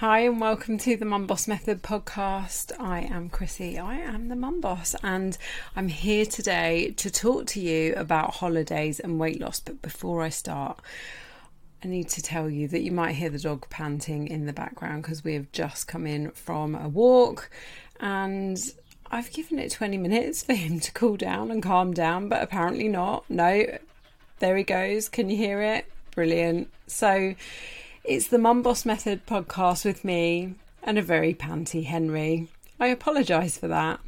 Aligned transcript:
Hi, 0.00 0.18
and 0.18 0.42
welcome 0.42 0.76
to 0.80 0.94
the 0.94 1.06
Mum 1.06 1.26
Boss 1.26 1.48
Method 1.48 1.82
podcast. 1.82 2.70
I 2.78 3.00
am 3.00 3.30
Chrissie, 3.30 3.78
I 3.78 3.94
am 3.94 4.28
the 4.28 4.36
Mum 4.36 4.60
Boss, 4.60 4.94
and 5.02 5.38
I'm 5.74 5.88
here 5.88 6.26
today 6.26 6.90
to 6.98 7.10
talk 7.10 7.46
to 7.46 7.60
you 7.60 7.94
about 7.94 8.34
holidays 8.34 9.00
and 9.00 9.18
weight 9.18 9.40
loss. 9.40 9.58
But 9.58 9.80
before 9.80 10.20
I 10.20 10.28
start, 10.28 10.80
I 11.82 11.88
need 11.88 12.10
to 12.10 12.20
tell 12.20 12.50
you 12.50 12.68
that 12.68 12.82
you 12.82 12.92
might 12.92 13.14
hear 13.14 13.30
the 13.30 13.38
dog 13.38 13.70
panting 13.70 14.28
in 14.28 14.44
the 14.44 14.52
background 14.52 15.00
because 15.00 15.24
we 15.24 15.32
have 15.32 15.50
just 15.50 15.88
come 15.88 16.06
in 16.06 16.30
from 16.32 16.74
a 16.74 16.90
walk 16.90 17.48
and 17.98 18.58
I've 19.10 19.32
given 19.32 19.58
it 19.58 19.72
20 19.72 19.96
minutes 19.96 20.42
for 20.42 20.52
him 20.52 20.78
to 20.78 20.92
cool 20.92 21.16
down 21.16 21.50
and 21.50 21.62
calm 21.62 21.94
down, 21.94 22.28
but 22.28 22.42
apparently 22.42 22.88
not. 22.88 23.24
No, 23.30 23.64
there 24.40 24.58
he 24.58 24.62
goes. 24.62 25.08
Can 25.08 25.30
you 25.30 25.38
hear 25.38 25.62
it? 25.62 25.90
Brilliant. 26.14 26.68
So, 26.86 27.34
it's 28.06 28.28
the 28.28 28.38
Mum 28.38 28.62
Boss 28.62 28.84
Method 28.84 29.26
podcast 29.26 29.84
with 29.84 30.04
me 30.04 30.54
and 30.82 30.96
a 30.96 31.02
very 31.02 31.34
panty 31.34 31.84
Henry. 31.84 32.48
I 32.78 32.88
apologise 32.88 33.58
for 33.58 33.68
that. 33.68 34.00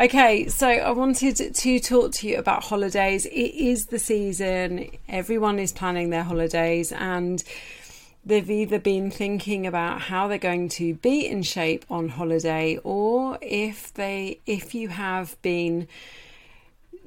Okay, 0.00 0.48
so 0.48 0.68
I 0.68 0.90
wanted 0.92 1.54
to 1.54 1.80
talk 1.80 2.12
to 2.12 2.28
you 2.28 2.38
about 2.38 2.64
holidays. 2.64 3.26
It 3.26 3.30
is 3.54 3.86
the 3.86 3.98
season, 3.98 4.90
everyone 5.08 5.58
is 5.58 5.72
planning 5.72 6.10
their 6.10 6.22
holidays, 6.22 6.92
and 6.92 7.42
they've 8.24 8.50
either 8.50 8.78
been 8.78 9.10
thinking 9.10 9.66
about 9.66 10.00
how 10.00 10.28
they're 10.28 10.38
going 10.38 10.68
to 10.70 10.94
be 10.94 11.26
in 11.26 11.42
shape 11.42 11.84
on 11.90 12.08
holiday 12.08 12.78
or 12.84 13.36
if 13.42 13.92
they 13.94 14.38
if 14.46 14.76
you 14.76 14.86
have 14.86 15.36
been 15.42 15.88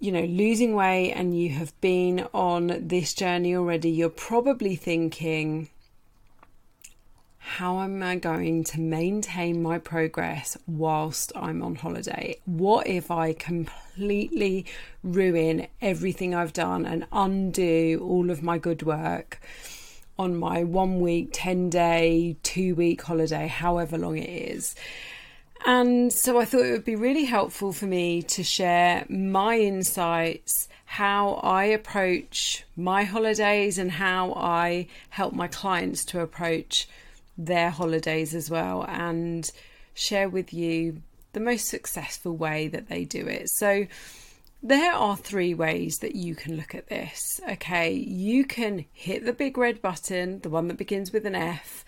you 0.02 0.12
know 0.12 0.26
losing 0.26 0.76
weight 0.76 1.14
and 1.14 1.40
you 1.40 1.50
have 1.52 1.80
been 1.80 2.28
on 2.34 2.86
this 2.86 3.14
journey 3.14 3.56
already 3.56 3.90
you're 3.90 4.10
probably 4.10 4.76
thinking 4.76 5.70
how 7.46 7.80
am 7.82 8.02
I 8.02 8.16
going 8.16 8.64
to 8.66 8.82
maintain 8.82 9.62
my 9.62 9.78
progress 9.78 10.58
whilst 10.66 11.32
I'm 11.36 11.62
on 11.62 11.76
holiday? 11.76 12.38
What 12.46 12.88
if 12.88 13.12
I 13.12 13.34
completely 13.34 14.66
ruin 15.04 15.68
everything 15.80 16.34
I've 16.34 16.54
done 16.54 16.88
and 16.88 17.06
undo 17.12 18.00
all 18.04 18.32
of 18.32 18.42
my 18.42 18.58
good 18.58 18.82
work 18.82 19.40
on 20.18 20.36
my 20.36 20.64
one 20.64 21.00
week, 21.00 21.30
10 21.34 21.70
day, 21.70 22.36
two 22.42 22.74
week 22.74 23.04
holiday, 23.04 23.46
however 23.46 24.00
long 24.00 24.18
it 24.18 24.30
is? 24.30 24.76
And 25.68 26.12
so 26.12 26.40
I 26.40 26.46
thought 26.46 26.66
it 26.66 26.72
would 26.72 26.84
be 26.84 26.96
really 26.96 27.26
helpful 27.26 27.72
for 27.74 27.86
me 27.86 28.24
to 28.24 28.44
share 28.44 29.06
my 29.08 29.60
insights, 29.60 30.68
how 30.86 31.36
I 31.36 31.66
approach 31.66 32.66
my 32.76 33.04
holidays, 33.04 33.78
and 33.78 33.92
how 33.92 34.34
I 34.34 34.88
help 35.12 35.34
my 35.34 35.48
clients 35.48 36.04
to 36.06 36.22
approach 36.22 36.88
their 37.38 37.70
holidays 37.70 38.34
as 38.34 38.50
well 38.50 38.86
and 38.88 39.52
share 39.94 40.30
with 40.30 40.54
you 40.54 41.02
the 41.34 41.40
most 41.40 41.68
successful 41.68 42.36
way 42.36 42.68
that 42.68 42.88
they 42.88 43.04
do 43.04 43.28
it. 43.28 43.50
So, 43.50 43.88
there 44.64 44.94
are 44.94 45.16
three 45.16 45.54
ways 45.54 46.00
that 46.00 46.16
you 46.16 46.34
can 46.34 46.58
look 46.58 46.74
at 46.74 46.88
this. 46.88 47.40
Okay, 47.48 47.92
you 47.94 48.46
can 48.46 48.86
hit 48.94 49.24
the 49.24 49.34
big 49.34 49.60
red 49.60 49.80
button, 49.80 50.40
the 50.40 50.50
one 50.50 50.70
that 50.70 50.78
begins 50.78 51.14
with 51.14 51.26
an 51.26 51.36
F, 51.36 51.86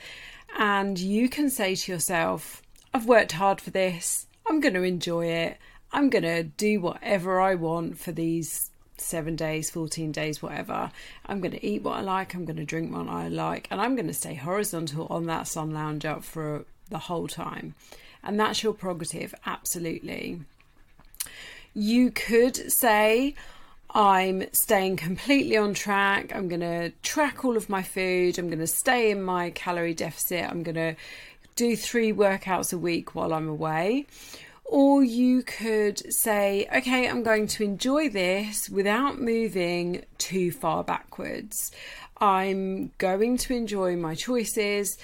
and 0.58 1.00
you 1.00 1.28
can 1.28 1.50
say 1.50 1.74
to 1.74 1.92
yourself, 1.92 2.62
I've 2.94 3.08
worked 3.08 3.32
hard 3.32 3.60
for 3.62 3.72
this, 3.72 4.28
I'm 4.48 4.60
going 4.60 4.76
to 4.76 4.84
enjoy 4.84 5.26
it, 5.26 5.58
I'm 5.92 6.10
going 6.10 6.24
to 6.24 6.44
do 6.44 6.80
whatever 6.80 7.42
I 7.42 7.56
want 7.56 7.98
for 7.98 8.12
these 8.12 8.70
seven 8.98 9.36
days, 9.36 9.70
14 9.70 10.12
days, 10.12 10.42
whatever. 10.42 10.92
I'm 11.26 11.40
going 11.40 11.52
to 11.52 11.66
eat 11.66 11.84
what 11.84 11.98
I 11.98 12.02
like, 12.02 12.34
I'm 12.34 12.46
going 12.46 12.58
to 12.58 12.66
drink 12.66 12.94
what 12.94 13.08
I 13.08 13.28
like, 13.28 13.68
and 13.72 13.82
I'm 13.82 13.96
going 13.96 14.08
to 14.08 14.14
stay 14.14 14.36
horizontal 14.36 15.08
on 15.10 15.26
that 15.28 15.48
sun 15.48 15.72
lounger 15.72 16.18
for 16.22 16.66
the 16.90 17.00
whole 17.00 17.28
time. 17.28 17.76
And 18.24 18.40
that's 18.40 18.64
your 18.64 18.74
prerogative, 18.74 19.34
absolutely. 19.46 20.42
You 21.74 22.12
could 22.12 22.72
say, 22.72 23.36
I'm 23.92 24.44
staying 24.52 24.98
completely 24.98 25.58
on 25.58 25.74
track. 25.74 26.36
I'm 26.36 26.48
going 26.48 26.62
to 26.62 26.92
track 27.04 27.46
all 27.46 27.56
of 27.56 27.70
my 27.70 27.84
food. 27.84 28.38
I'm 28.38 28.48
going 28.48 28.60
to 28.60 28.68
stay 28.68 29.12
in 29.12 29.22
my 29.22 29.52
calorie 29.52 29.94
deficit. 29.94 30.44
I'm 30.44 30.64
going 30.64 30.76
to 30.76 30.96
do 31.56 31.76
three 31.76 32.14
workouts 32.14 32.74
a 32.74 32.78
week 32.78 33.16
while 33.16 33.34
I'm 33.34 33.48
away. 33.48 34.06
Or 34.70 35.02
you 35.04 35.44
could 35.44 36.14
say, 36.14 36.68
okay, 36.76 37.08
I'm 37.08 37.24
going 37.24 37.48
to 37.48 37.64
enjoy 37.64 38.10
this 38.10 38.70
without 38.70 39.20
moving 39.20 40.04
too 40.18 40.52
far 40.52 40.84
backwards. 40.84 41.72
I'm 42.20 42.92
going 42.98 43.38
to 43.38 43.56
enjoy 43.56 43.96
my 43.96 44.16
choices 44.16 44.98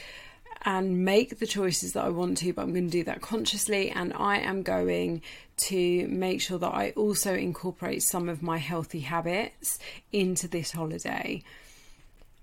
and 0.65 1.05
make 1.05 1.39
the 1.39 1.47
choices 1.47 1.93
that 1.93 2.05
I 2.05 2.09
want 2.09 2.37
to, 2.39 2.53
but 2.53 2.63
I'm 2.63 2.73
going 2.73 2.89
to 2.89 2.91
do 2.91 3.03
that 3.05 3.21
consciously. 3.21 3.89
And 3.89 4.13
I 4.13 4.39
am 4.39 4.63
going 4.63 5.21
to 5.57 6.07
make 6.07 6.41
sure 6.41 6.57
that 6.57 6.73
I 6.73 6.91
also 6.91 7.33
incorporate 7.33 8.03
some 8.03 8.29
of 8.29 8.41
my 8.41 8.57
healthy 8.57 9.01
habits 9.01 9.79
into 10.11 10.47
this 10.47 10.71
holiday. 10.71 11.43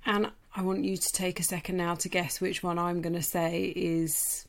And 0.06 0.30
I 0.54 0.62
want 0.62 0.84
you 0.84 0.96
to 0.96 1.12
take 1.12 1.38
a 1.40 1.44
second 1.44 1.76
now 1.76 1.94
to 1.96 2.08
guess 2.08 2.40
which 2.40 2.62
one 2.62 2.78
I'm 2.78 3.00
going 3.00 3.14
to 3.14 3.22
say 3.22 3.72
is 3.76 4.46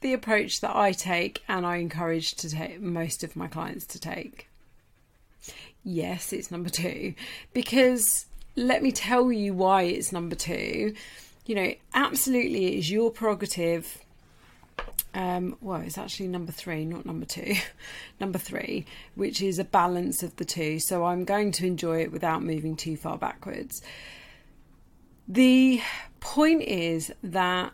the 0.00 0.12
approach 0.12 0.60
that 0.60 0.74
I 0.74 0.92
take 0.92 1.42
and 1.48 1.66
I 1.66 1.76
encourage 1.76 2.34
to 2.36 2.50
take 2.50 2.80
most 2.80 3.24
of 3.24 3.36
my 3.36 3.48
clients 3.48 3.86
to 3.86 4.00
take. 4.00 4.48
Yes, 5.84 6.32
it's 6.32 6.50
number 6.50 6.68
two. 6.68 7.14
Because 7.52 8.26
let 8.56 8.82
me 8.82 8.92
tell 8.92 9.32
you 9.32 9.54
why 9.54 9.82
it's 9.82 10.12
number 10.12 10.36
two. 10.36 10.94
You 11.46 11.54
know, 11.54 11.74
absolutely 11.94 12.66
it 12.66 12.78
is 12.78 12.90
your 12.90 13.10
prerogative. 13.10 13.98
Um, 15.14 15.56
well, 15.60 15.80
it's 15.80 15.98
actually 15.98 16.28
number 16.28 16.52
three, 16.52 16.84
not 16.84 17.06
number 17.06 17.24
two. 17.24 17.54
number 18.20 18.38
three, 18.38 18.84
which 19.14 19.40
is 19.40 19.58
a 19.58 19.64
balance 19.64 20.22
of 20.22 20.36
the 20.36 20.44
two. 20.44 20.78
So 20.78 21.04
I'm 21.04 21.24
going 21.24 21.52
to 21.52 21.66
enjoy 21.66 22.02
it 22.02 22.12
without 22.12 22.42
moving 22.42 22.76
too 22.76 22.96
far 22.96 23.16
backwards. 23.16 23.80
The 25.26 25.80
point 26.20 26.62
is 26.62 27.12
that 27.22 27.72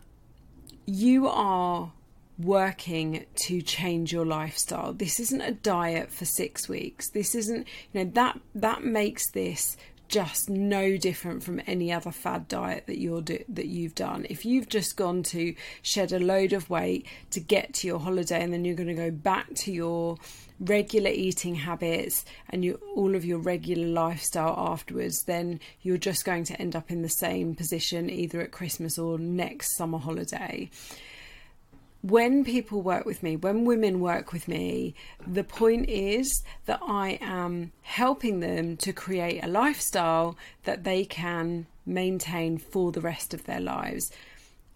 you 0.87 1.29
are 1.29 1.93
working 2.39 3.25
to 3.47 3.63
change 3.63 4.13
your 4.13 4.27
lifestyle. 4.27 4.93
This 4.93 5.21
isn't 5.21 5.41
a 5.41 5.53
diet 5.53 6.11
for 6.11 6.25
6 6.25 6.69
weeks. 6.69 7.11
This 7.11 7.35
isn't, 7.35 7.67
you 7.93 8.05
know, 8.05 8.11
that 8.15 8.41
that 8.55 8.85
makes 8.85 9.31
this 9.31 9.77
just 10.09 10.51
no 10.51 10.97
different 10.97 11.43
from 11.43 11.61
any 11.67 11.91
other 11.93 12.11
fad 12.11 12.47
diet 12.47 12.87
that 12.87 12.99
you're 12.99 13.23
do, 13.23 13.43
that 13.49 13.67
you've 13.67 13.95
done. 13.95 14.27
If 14.29 14.45
you've 14.45 14.69
just 14.69 14.97
gone 14.97 15.23
to 15.25 15.55
shed 15.83 16.13
a 16.13 16.19
load 16.19 16.53
of 16.53 16.69
weight 16.69 17.07
to 17.31 17.41
get 17.41 17.73
to 17.75 17.87
your 17.87 17.99
holiday 17.99 18.43
and 18.43 18.53
then 18.53 18.65
you're 18.65 18.77
going 18.77 18.89
to 18.89 18.95
go 18.95 19.11
back 19.11 19.55
to 19.55 19.73
your 19.73 20.19
regular 20.61 21.11
eating 21.11 21.55
habits 21.55 22.25
and 22.51 22.65
you 22.65 22.79
all 22.95 23.15
of 23.15 23.25
your 23.25 23.39
regular 23.39 23.89
lifestyle 23.89 24.55
afterwards, 24.57 25.23
then 25.25 25.59
you're 25.83 25.97
just 25.97 26.25
going 26.25 26.45
to 26.45 26.61
end 26.61 26.77
up 26.77 26.91
in 26.91 27.03
the 27.03 27.09
same 27.09 27.55
position 27.55 28.11
either 28.11 28.41
at 28.41 28.53
Christmas 28.53 28.99
or 28.99 29.19
next 29.19 29.77
summer 29.77 29.99
holiday 29.99 30.71
when 32.05 32.45
people 32.45 32.83
work 32.83 33.07
with 33.07 33.23
me, 33.23 33.35
when 33.35 33.65
women 33.65 33.99
work 33.99 34.31
with 34.31 34.47
me, 34.47 34.95
the 35.27 35.43
point 35.43 35.89
is 35.89 36.43
that 36.67 36.79
I 36.87 37.19
am 37.23 37.73
helping 37.81 38.41
them 38.41 38.77
to 38.79 38.93
create 38.93 39.43
a 39.43 39.49
lifestyle 39.49 40.37
that 40.65 40.85
they 40.85 41.07
can 41.07 41.67
maintain 41.87 42.59
for 42.59 42.93
the 42.93 43.01
rest 43.01 43.33
of 43.33 43.45
their 43.45 43.59
lives. 43.59 44.13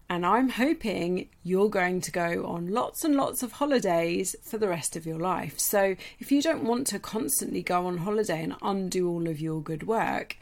And 0.09 0.25
I'm 0.25 0.49
hoping 0.49 1.29
you're 1.43 1.69
going 1.69 2.01
to 2.01 2.11
go 2.11 2.47
on 2.47 2.71
lots 2.71 3.03
and 3.03 3.13
lots 3.15 3.43
of 3.43 3.51
holidays 3.51 4.35
for 4.41 4.57
the 4.57 4.67
rest 4.67 4.95
of 4.95 5.05
your 5.05 5.19
life. 5.19 5.59
So 5.59 5.95
if 6.17 6.31
you 6.31 6.41
don't 6.41 6.63
want 6.63 6.87
to 6.87 6.97
constantly 6.97 7.61
go 7.61 7.85
on 7.85 7.99
holiday 7.99 8.41
and 8.41 8.55
undo 8.63 9.07
all 9.07 9.27
of 9.27 9.39
your 9.39 9.61
good 9.61 9.83
work, 9.85 10.35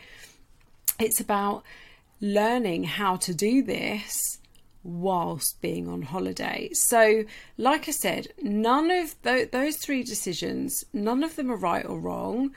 it's 1.02 1.20
about 1.20 1.64
learning 2.22 2.86
how 2.86 3.18
to 3.18 3.34
do 3.34 3.62
this 3.62 4.40
whilst 4.88 5.62
being 5.62 5.88
on 5.88 6.02
holiday. 6.02 6.70
So, 6.73 7.26
like 7.58 7.88
I 7.88 7.91
said, 7.91 8.29
none 8.41 8.90
of 8.90 9.22
th- 9.22 9.52
those 9.52 9.78
three 9.78 10.02
decisions, 10.02 10.85
none 10.94 11.23
of 11.23 11.35
them 11.35 11.52
are 11.52 11.58
right 11.58 11.85
or 11.85 12.00
wrong. 12.00 12.52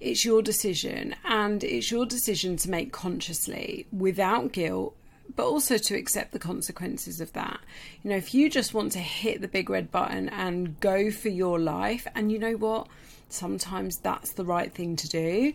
It's 0.00 0.24
your 0.24 0.42
decision, 0.42 1.14
and 1.24 1.64
it's 1.64 1.90
your 1.90 2.04
decision 2.04 2.56
to 2.58 2.70
make 2.70 2.92
consciously 2.92 3.86
without 3.92 4.52
guilt, 4.52 4.94
but 5.34 5.46
also 5.46 5.78
to 5.78 5.94
accept 5.94 6.32
the 6.32 6.38
consequences 6.38 7.20
of 7.20 7.32
that. 7.32 7.60
You 8.02 8.10
know, 8.10 8.16
if 8.16 8.34
you 8.34 8.50
just 8.50 8.74
want 8.74 8.92
to 8.92 8.98
hit 8.98 9.40
the 9.40 9.48
big 9.48 9.70
red 9.70 9.90
button 9.90 10.28
and 10.28 10.78
go 10.80 11.10
for 11.10 11.28
your 11.28 11.58
life, 11.58 12.06
and 12.14 12.30
you 12.30 12.38
know 12.38 12.54
what, 12.54 12.88
sometimes 13.28 13.98
that's 13.98 14.32
the 14.32 14.44
right 14.44 14.72
thing 14.72 14.96
to 14.96 15.08
do 15.08 15.54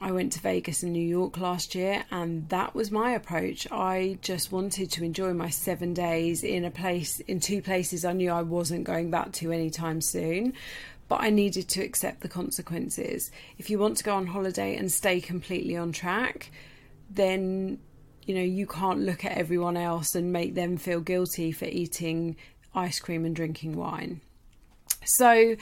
I 0.00 0.12
went 0.12 0.32
to 0.32 0.40
Vegas 0.40 0.82
and 0.82 0.92
New 0.92 1.06
York 1.06 1.38
last 1.38 1.74
year, 1.74 2.04
and 2.10 2.48
that 2.50 2.74
was 2.74 2.90
my 2.90 3.12
approach. 3.12 3.66
I 3.72 4.18
just 4.20 4.52
wanted 4.52 4.90
to 4.92 5.04
enjoy 5.04 5.32
my 5.32 5.48
seven 5.48 5.94
days 5.94 6.44
in 6.44 6.64
a 6.64 6.70
place, 6.70 7.20
in 7.20 7.40
two 7.40 7.62
places 7.62 8.04
I 8.04 8.12
knew 8.12 8.30
I 8.30 8.42
wasn't 8.42 8.84
going 8.84 9.10
back 9.10 9.32
to 9.32 9.52
anytime 9.52 10.02
soon, 10.02 10.52
but 11.08 11.22
I 11.22 11.30
needed 11.30 11.68
to 11.70 11.82
accept 11.82 12.20
the 12.20 12.28
consequences. 12.28 13.30
If 13.58 13.70
you 13.70 13.78
want 13.78 13.96
to 13.96 14.04
go 14.04 14.14
on 14.14 14.26
holiday 14.26 14.76
and 14.76 14.92
stay 14.92 15.20
completely 15.20 15.76
on 15.76 15.92
track, 15.92 16.50
then 17.08 17.78
you 18.26 18.34
know, 18.34 18.42
you 18.42 18.66
can't 18.66 19.00
look 19.00 19.24
at 19.24 19.38
everyone 19.38 19.76
else 19.76 20.14
and 20.14 20.32
make 20.32 20.54
them 20.54 20.76
feel 20.76 21.00
guilty 21.00 21.52
for 21.52 21.66
eating 21.66 22.36
ice 22.74 22.98
cream 22.98 23.24
and 23.24 23.36
drinking 23.36 23.76
wine. 23.76 24.20
So, 25.04 25.56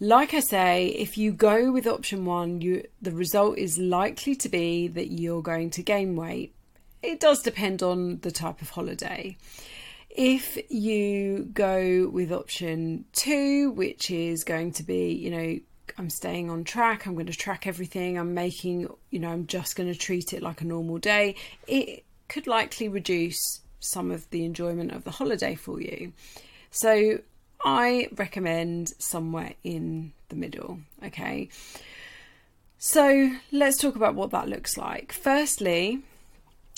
like 0.00 0.32
I 0.32 0.40
say, 0.40 0.86
if 0.88 1.18
you 1.18 1.30
go 1.30 1.70
with 1.70 1.86
option 1.86 2.24
one, 2.24 2.62
you 2.62 2.84
the 3.02 3.12
result 3.12 3.58
is 3.58 3.78
likely 3.78 4.34
to 4.36 4.48
be 4.48 4.88
that 4.88 5.12
you're 5.12 5.42
going 5.42 5.70
to 5.70 5.82
gain 5.82 6.16
weight. 6.16 6.54
It 7.02 7.20
does 7.20 7.42
depend 7.42 7.82
on 7.82 8.20
the 8.20 8.30
type 8.30 8.62
of 8.62 8.70
holiday. 8.70 9.36
If 10.08 10.58
you 10.70 11.50
go 11.52 12.08
with 12.12 12.32
option 12.32 13.04
two, 13.12 13.70
which 13.70 14.10
is 14.10 14.42
going 14.42 14.72
to 14.72 14.82
be, 14.82 15.12
you 15.12 15.30
know, 15.30 15.60
I'm 15.98 16.10
staying 16.10 16.50
on 16.50 16.64
track, 16.64 17.06
I'm 17.06 17.14
going 17.14 17.26
to 17.26 17.32
track 17.32 17.66
everything, 17.66 18.18
I'm 18.18 18.34
making, 18.34 18.88
you 19.10 19.18
know, 19.18 19.28
I'm 19.28 19.46
just 19.46 19.76
going 19.76 19.92
to 19.92 19.98
treat 19.98 20.32
it 20.32 20.42
like 20.42 20.62
a 20.62 20.66
normal 20.66 20.98
day, 20.98 21.36
it 21.66 22.04
could 22.28 22.46
likely 22.46 22.88
reduce 22.88 23.60
some 23.80 24.10
of 24.10 24.28
the 24.30 24.44
enjoyment 24.44 24.92
of 24.92 25.04
the 25.04 25.10
holiday 25.10 25.54
for 25.54 25.80
you. 25.80 26.12
So 26.70 27.18
I 27.64 28.08
recommend 28.16 28.88
somewhere 28.98 29.54
in 29.62 30.12
the 30.28 30.36
middle, 30.36 30.78
okay? 31.04 31.48
So 32.78 33.32
let's 33.52 33.76
talk 33.76 33.96
about 33.96 34.14
what 34.14 34.30
that 34.30 34.48
looks 34.48 34.78
like. 34.78 35.12
Firstly, 35.12 36.00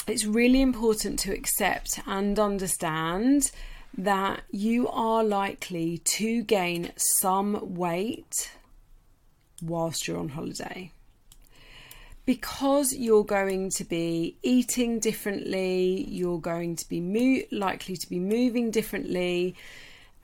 it's 0.08 0.25
really 0.25 0.61
important 0.61 1.20
to 1.20 1.32
accept 1.32 2.00
and 2.06 2.38
understand 2.38 3.52
that 3.96 4.43
you 4.50 4.88
are 4.88 5.23
likely 5.23 5.99
to 5.99 6.43
gain 6.43 6.90
some 6.96 7.76
weight 7.76 8.50
whilst 9.62 10.08
you're 10.08 10.19
on 10.19 10.31
holiday. 10.31 10.90
Because 12.25 12.94
you're 12.94 13.25
going 13.25 13.70
to 13.70 13.85
be 13.85 14.37
eating 14.43 14.99
differently, 14.99 16.05
you're 16.08 16.40
going 16.40 16.76
to 16.76 16.88
be 16.88 17.00
mo- 17.00 17.44
likely 17.50 17.96
to 17.96 18.08
be 18.08 18.19
moving 18.19 18.70
differently, 18.70 19.55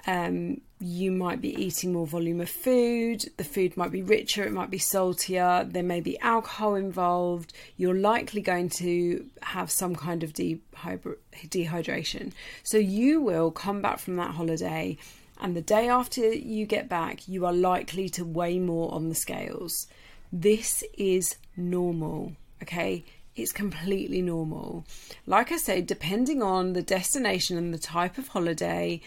um, 0.06 0.60
you 0.80 1.10
might 1.10 1.40
be 1.40 1.60
eating 1.60 1.92
more 1.92 2.06
volume 2.06 2.40
of 2.40 2.48
food, 2.48 3.24
the 3.36 3.44
food 3.44 3.76
might 3.76 3.90
be 3.90 4.02
richer, 4.02 4.44
it 4.44 4.52
might 4.52 4.70
be 4.70 4.78
saltier, 4.78 5.66
there 5.68 5.82
may 5.82 6.00
be 6.00 6.18
alcohol 6.20 6.76
involved, 6.76 7.52
you're 7.76 7.94
likely 7.94 8.40
going 8.40 8.68
to 8.68 9.28
have 9.42 9.70
some 9.70 9.96
kind 9.96 10.22
of 10.22 10.32
dehydration. 10.32 12.32
So 12.62 12.78
you 12.78 13.20
will 13.20 13.50
come 13.50 13.82
back 13.82 13.98
from 13.98 14.16
that 14.16 14.34
holiday, 14.34 14.96
and 15.40 15.56
the 15.56 15.62
day 15.62 15.88
after 15.88 16.32
you 16.32 16.64
get 16.64 16.88
back, 16.88 17.28
you 17.28 17.44
are 17.44 17.52
likely 17.52 18.08
to 18.10 18.24
weigh 18.24 18.58
more 18.58 18.92
on 18.92 19.08
the 19.08 19.14
scales. 19.14 19.88
This 20.32 20.84
is 20.96 21.36
normal, 21.56 22.32
okay? 22.62 23.04
It's 23.34 23.52
completely 23.52 24.20
normal. 24.20 24.84
Like 25.26 25.52
I 25.52 25.58
said, 25.58 25.86
depending 25.86 26.42
on 26.42 26.72
the 26.72 26.82
destination 26.82 27.56
and 27.56 27.72
the 27.72 27.78
type 27.78 28.18
of 28.18 28.28
holiday, 28.28 29.00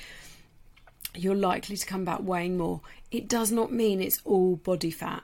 you're 1.15 1.35
likely 1.35 1.77
to 1.77 1.85
come 1.85 2.05
back 2.05 2.19
weighing 2.21 2.57
more. 2.57 2.81
It 3.11 3.27
does 3.27 3.51
not 3.51 3.71
mean 3.71 4.01
it's 4.01 4.21
all 4.23 4.55
body 4.55 4.91
fat, 4.91 5.23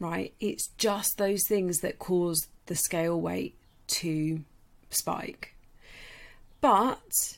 right? 0.00 0.32
It's 0.40 0.68
just 0.78 1.18
those 1.18 1.46
things 1.46 1.80
that 1.80 1.98
cause 1.98 2.48
the 2.66 2.74
scale 2.74 3.20
weight 3.20 3.56
to 3.88 4.42
spike. 4.90 5.54
But 6.60 7.36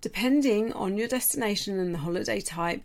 depending 0.00 0.72
on 0.72 0.96
your 0.96 1.08
destination 1.08 1.78
and 1.78 1.94
the 1.94 1.98
holiday 1.98 2.40
type, 2.40 2.82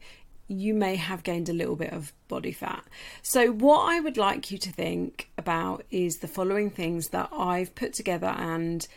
you 0.47 0.73
may 0.73 0.95
have 0.95 1.23
gained 1.23 1.49
a 1.49 1.53
little 1.53 1.75
bit 1.75 1.91
of 1.91 2.13
body 2.27 2.53
fat. 2.53 2.83
So, 3.21 3.51
what 3.51 3.79
I 3.79 3.99
would 3.99 4.17
like 4.17 4.49
you 4.49 4.57
to 4.59 4.71
think 4.71 5.29
about 5.37 5.83
is 5.91 6.17
the 6.17 6.27
following 6.27 6.69
things 6.69 7.09
that 7.09 7.29
I've 7.33 7.75
put 7.75 7.93
together 7.93 8.27
and 8.27 8.87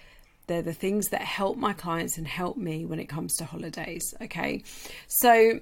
they're 0.50 0.62
the 0.62 0.74
things 0.74 1.10
that 1.10 1.22
help 1.22 1.56
my 1.56 1.72
clients 1.72 2.18
and 2.18 2.26
help 2.26 2.56
me 2.56 2.84
when 2.84 2.98
it 2.98 3.06
comes 3.06 3.36
to 3.36 3.44
holidays. 3.44 4.12
Okay. 4.20 4.64
So, 5.06 5.60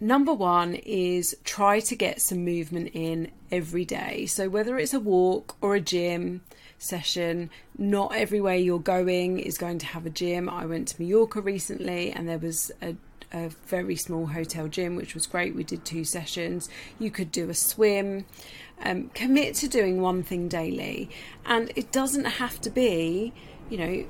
number 0.00 0.32
one 0.32 0.76
is 0.76 1.36
try 1.42 1.80
to 1.80 1.96
get 1.96 2.20
some 2.20 2.44
movement 2.44 2.90
in 2.94 3.32
every 3.50 3.84
day. 3.84 4.26
So, 4.26 4.48
whether 4.48 4.78
it's 4.78 4.94
a 4.94 5.00
walk 5.00 5.56
or 5.60 5.74
a 5.74 5.80
gym 5.80 6.42
session, 6.78 7.50
not 7.76 8.14
everywhere 8.14 8.54
you're 8.54 8.78
going 8.78 9.40
is 9.40 9.58
going 9.58 9.78
to 9.78 9.86
have 9.86 10.06
a 10.06 10.10
gym. 10.10 10.48
I 10.48 10.64
went 10.64 10.86
to 10.88 11.02
Mallorca 11.02 11.40
recently 11.40 12.12
and 12.12 12.28
there 12.28 12.38
was 12.38 12.70
a 12.80 12.94
a 13.30 13.50
very 13.66 13.94
small 13.94 14.26
hotel 14.26 14.68
gym, 14.68 14.96
which 14.96 15.14
was 15.14 15.26
great. 15.26 15.54
We 15.54 15.62
did 15.62 15.84
two 15.84 16.02
sessions. 16.02 16.70
You 16.98 17.10
could 17.10 17.30
do 17.30 17.50
a 17.50 17.54
swim. 17.54 18.24
Um, 18.82 19.10
commit 19.12 19.54
to 19.56 19.68
doing 19.68 20.00
one 20.00 20.22
thing 20.22 20.48
daily, 20.48 21.10
and 21.44 21.70
it 21.74 21.90
doesn't 21.90 22.24
have 22.24 22.60
to 22.62 22.70
be 22.70 23.34
you 23.70 23.78
know, 23.78 24.04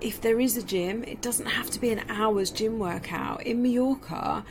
if 0.00 0.20
there 0.20 0.40
is 0.40 0.56
a 0.56 0.62
gym, 0.62 1.04
it 1.04 1.22
doesn't 1.22 1.46
have 1.46 1.70
to 1.70 1.80
be 1.80 1.90
an 1.90 2.02
hour's 2.08 2.50
gym 2.50 2.78
workout. 2.78 3.42
In 3.42 3.62
Mallorca, 3.62 4.44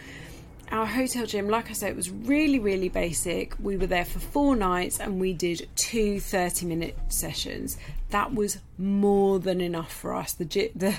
our 0.71 0.85
hotel 0.85 1.25
gym, 1.25 1.47
like 1.47 1.69
I 1.69 1.73
said, 1.73 1.91
it 1.91 1.95
was 1.95 2.09
really, 2.09 2.59
really 2.59 2.89
basic. 2.89 3.53
We 3.59 3.77
were 3.77 3.87
there 3.87 4.05
for 4.05 4.19
four 4.19 4.55
nights 4.55 4.99
and 4.99 5.19
we 5.19 5.33
did 5.33 5.69
two 5.75 6.19
30 6.19 6.65
minute 6.65 6.97
sessions. 7.09 7.77
That 8.09 8.33
was 8.33 8.59
more 8.77 9.39
than 9.39 9.61
enough 9.61 9.93
for 9.93 10.15
us. 10.15 10.33
The, 10.33 10.45
the, 10.75 10.95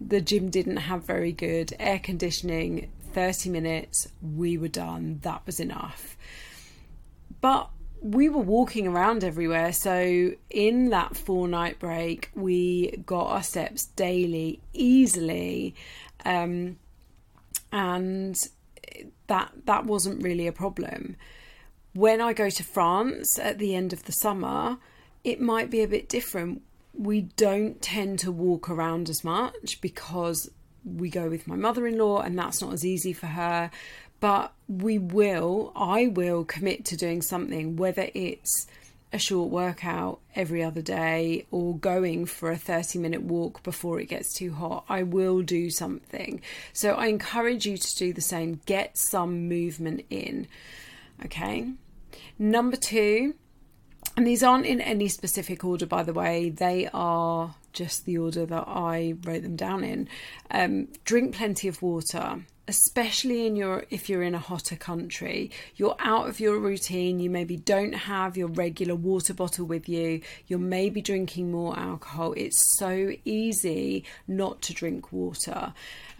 the 0.00 0.20
gym 0.20 0.50
didn't 0.50 0.78
have 0.78 1.04
very 1.04 1.32
good 1.32 1.74
air 1.78 1.98
conditioning. 1.98 2.90
30 3.12 3.50
minutes, 3.50 4.08
we 4.22 4.58
were 4.58 4.68
done. 4.68 5.20
That 5.22 5.42
was 5.46 5.60
enough. 5.60 6.16
But 7.40 7.70
we 8.00 8.28
were 8.28 8.40
walking 8.40 8.86
around 8.86 9.24
everywhere. 9.24 9.72
So, 9.72 10.32
in 10.50 10.90
that 10.90 11.16
four 11.16 11.48
night 11.48 11.78
break, 11.78 12.30
we 12.34 13.02
got 13.04 13.28
our 13.28 13.42
steps 13.42 13.86
daily 13.86 14.60
easily. 14.72 15.74
Um, 16.24 16.78
and 17.72 18.36
that 19.26 19.52
that 19.66 19.84
wasn't 19.84 20.22
really 20.22 20.46
a 20.46 20.52
problem. 20.52 21.16
When 21.94 22.20
I 22.20 22.32
go 22.32 22.50
to 22.50 22.64
France 22.64 23.38
at 23.38 23.58
the 23.58 23.74
end 23.74 23.92
of 23.92 24.04
the 24.04 24.12
summer, 24.12 24.78
it 25.24 25.40
might 25.40 25.70
be 25.70 25.82
a 25.82 25.88
bit 25.88 26.08
different. 26.08 26.62
We 26.94 27.22
don't 27.22 27.80
tend 27.80 28.18
to 28.20 28.32
walk 28.32 28.68
around 28.68 29.08
as 29.08 29.24
much 29.24 29.80
because 29.80 30.50
we 30.84 31.10
go 31.10 31.28
with 31.28 31.46
my 31.46 31.56
mother 31.56 31.86
in 31.86 31.98
law, 31.98 32.20
and 32.20 32.38
that's 32.38 32.62
not 32.62 32.72
as 32.72 32.84
easy 32.84 33.12
for 33.12 33.26
her 33.26 33.70
but 34.20 34.52
we 34.68 34.98
will, 34.98 35.72
I 35.76 36.08
will 36.08 36.44
commit 36.44 36.84
to 36.86 36.96
doing 36.96 37.22
something, 37.22 37.76
whether 37.76 38.08
it's 38.14 38.66
a 39.12 39.18
short 39.18 39.50
workout 39.50 40.20
every 40.34 40.62
other 40.62 40.82
day 40.82 41.46
or 41.50 41.76
going 41.76 42.26
for 42.26 42.50
a 42.50 42.56
30 42.56 42.98
minute 42.98 43.22
walk 43.22 43.62
before 43.62 44.00
it 44.00 44.06
gets 44.06 44.34
too 44.34 44.52
hot. 44.52 44.84
I 44.88 45.02
will 45.02 45.42
do 45.42 45.70
something. 45.70 46.42
So 46.72 46.92
I 46.92 47.06
encourage 47.06 47.66
you 47.66 47.78
to 47.78 47.96
do 47.96 48.12
the 48.12 48.20
same. 48.20 48.60
Get 48.66 48.98
some 48.98 49.48
movement 49.48 50.04
in. 50.10 50.46
Okay. 51.24 51.70
Number 52.38 52.76
two, 52.76 53.34
and 54.16 54.26
these 54.26 54.42
aren't 54.42 54.66
in 54.66 54.80
any 54.80 55.08
specific 55.08 55.64
order, 55.64 55.86
by 55.86 56.02
the 56.02 56.12
way, 56.12 56.50
they 56.50 56.88
are 56.92 57.54
just 57.72 58.04
the 58.04 58.18
order 58.18 58.44
that 58.46 58.64
I 58.66 59.14
wrote 59.24 59.42
them 59.42 59.56
down 59.56 59.84
in. 59.84 60.08
Um, 60.50 60.88
drink 61.04 61.34
plenty 61.34 61.68
of 61.68 61.80
water 61.82 62.40
especially 62.68 63.46
in 63.46 63.56
your 63.56 63.84
if 63.90 64.08
you're 64.08 64.22
in 64.22 64.34
a 64.34 64.38
hotter 64.38 64.76
country 64.76 65.50
you're 65.76 65.96
out 65.98 66.28
of 66.28 66.38
your 66.38 66.58
routine 66.58 67.18
you 67.18 67.28
maybe 67.30 67.56
don't 67.56 67.94
have 67.94 68.36
your 68.36 68.48
regular 68.48 68.94
water 68.94 69.34
bottle 69.34 69.64
with 69.64 69.88
you 69.88 70.20
you're 70.46 70.58
maybe 70.58 71.00
drinking 71.00 71.50
more 71.50 71.76
alcohol 71.78 72.32
it's 72.36 72.78
so 72.78 73.12
easy 73.24 74.04
not 74.26 74.62
to 74.62 74.72
drink 74.72 75.12
water. 75.12 75.72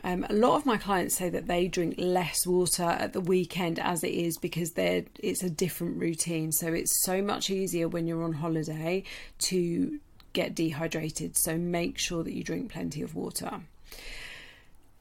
Um, 0.04 0.24
a 0.28 0.32
lot 0.32 0.56
of 0.56 0.66
my 0.66 0.76
clients 0.76 1.16
say 1.16 1.28
that 1.30 1.46
they 1.46 1.68
drink 1.68 1.94
less 1.98 2.46
water 2.46 2.84
at 2.84 3.12
the 3.12 3.20
weekend 3.20 3.78
as 3.78 4.04
it 4.04 4.12
is 4.12 4.38
because 4.38 4.72
they're 4.72 5.04
it's 5.18 5.42
a 5.42 5.50
different 5.50 6.00
routine. 6.00 6.52
So 6.52 6.68
it's 6.68 7.02
so 7.02 7.20
much 7.22 7.50
easier 7.50 7.88
when 7.88 8.06
you're 8.06 8.22
on 8.22 8.34
holiday 8.34 9.04
to 9.40 10.00
get 10.32 10.54
dehydrated. 10.54 11.36
So 11.36 11.58
make 11.58 11.98
sure 11.98 12.22
that 12.22 12.32
you 12.32 12.44
drink 12.44 12.72
plenty 12.72 13.02
of 13.02 13.14
water 13.14 13.60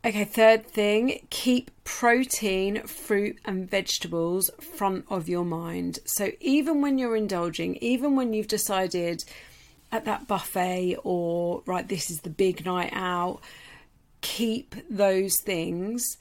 Okay, 0.07 0.23
third 0.23 0.65
thing, 0.65 1.27
keep 1.29 1.69
protein, 1.83 2.83
fruit, 2.83 3.39
and 3.43 3.69
vegetables 3.69 4.49
front 4.61 5.03
of 5.09 5.27
your 5.27 5.43
mind. 5.43 5.99
So 6.05 6.31
even 6.39 6.81
when 6.81 6.97
you're 6.97 7.17
indulging, 7.17 7.75
even 7.81 8.15
when 8.15 8.31
you've 8.31 8.47
decided 8.47 9.25
at 9.91 10.05
that 10.05 10.25
buffet 10.25 10.95
or 11.03 11.61
right, 11.65 11.85
this 11.85 12.09
is 12.09 12.21
the 12.21 12.29
big 12.29 12.65
night 12.65 12.91
out, 12.93 13.41
keep 14.21 14.75
those 14.89 15.41
things 15.41 16.15